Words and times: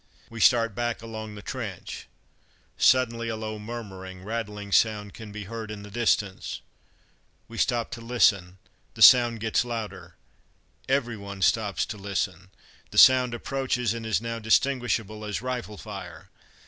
We 0.31 0.39
start 0.39 0.73
back 0.73 1.03
along 1.03 1.35
the 1.35 1.43
trench. 1.43 2.07
Suddenly 2.75 3.29
a 3.29 3.35
low 3.35 3.59
murmuring, 3.59 4.23
rattling 4.23 4.71
sound 4.71 5.13
can 5.13 5.31
be 5.31 5.43
heard 5.43 5.69
in 5.69 5.83
the 5.83 5.91
distance. 5.91 6.61
We 7.47 7.59
stop 7.59 7.91
to 7.91 8.01
listen, 8.01 8.57
the 8.95 9.03
sound 9.03 9.41
gets 9.41 9.63
louder; 9.63 10.15
everyone 10.89 11.43
stops 11.43 11.85
to 11.85 11.97
listen 11.97 12.49
the 12.89 12.97
sound 12.97 13.35
approaches, 13.35 13.93
and 13.93 14.03
is 14.03 14.21
now 14.21 14.39
distinguishable 14.39 15.23
as 15.23 15.43
rifle 15.43 15.77
fire. 15.77 16.31